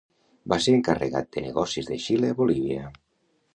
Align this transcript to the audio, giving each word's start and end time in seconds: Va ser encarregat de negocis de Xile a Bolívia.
Va 0.53 0.57
ser 0.65 0.73
encarregat 0.77 1.29
de 1.37 1.45
negocis 1.49 1.91
de 1.93 2.01
Xile 2.07 2.35
a 2.35 2.41
Bolívia. 2.43 2.91